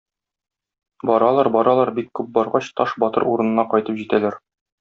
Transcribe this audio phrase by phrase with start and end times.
[1.09, 4.43] Баралар, баралар, бик күп баргач, Таш батыр урынына кайтып җитәләр.